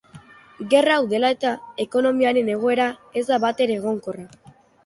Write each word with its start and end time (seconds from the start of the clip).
Gerra 0.71 0.95
hau 0.95 1.03
dela 1.11 1.29
eta, 1.35 1.51
ekonomiaren 1.85 2.51
egoera 2.57 2.91
ez 3.23 3.27
da 3.29 3.41
batere 3.45 3.81
egonkorra. 3.83 4.29